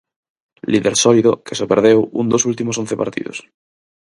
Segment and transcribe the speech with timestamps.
[0.71, 3.37] Líder sólido que só perdeu un dos últimos once partidos.